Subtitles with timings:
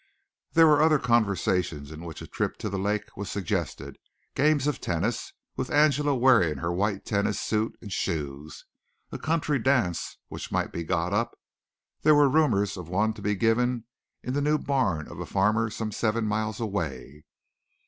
[0.53, 3.99] There were other conversations in which a trip to the lake was suggested,
[4.33, 8.65] games of tennis, with Angela wearing her white tennis suit and shoes,
[9.11, 11.37] a country dance which might be got up
[12.01, 13.83] there were rumors of one to be given
[14.23, 17.23] in the new barn of a farmer some seven miles away.